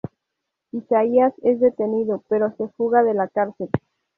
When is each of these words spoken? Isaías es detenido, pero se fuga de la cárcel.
Isaías 0.71 1.31
es 1.43 1.59
detenido, 1.59 2.23
pero 2.27 2.51
se 2.57 2.67
fuga 2.69 3.03
de 3.03 3.13
la 3.13 3.27
cárcel. 3.27 3.69